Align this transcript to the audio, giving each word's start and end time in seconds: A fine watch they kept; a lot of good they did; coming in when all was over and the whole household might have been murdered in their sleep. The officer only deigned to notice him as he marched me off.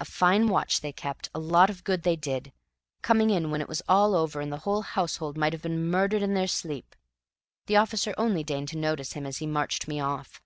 A 0.00 0.04
fine 0.04 0.48
watch 0.48 0.80
they 0.80 0.90
kept; 0.92 1.30
a 1.32 1.38
lot 1.38 1.70
of 1.70 1.84
good 1.84 2.02
they 2.02 2.16
did; 2.16 2.52
coming 3.00 3.30
in 3.30 3.48
when 3.52 3.62
all 3.88 4.10
was 4.10 4.18
over 4.18 4.40
and 4.40 4.52
the 4.52 4.56
whole 4.66 4.82
household 4.82 5.38
might 5.38 5.52
have 5.52 5.62
been 5.62 5.88
murdered 5.88 6.20
in 6.20 6.34
their 6.34 6.48
sleep. 6.48 6.96
The 7.66 7.76
officer 7.76 8.12
only 8.18 8.42
deigned 8.42 8.70
to 8.70 8.76
notice 8.76 9.12
him 9.12 9.24
as 9.24 9.36
he 9.38 9.46
marched 9.46 9.86
me 9.86 10.00
off. 10.00 10.42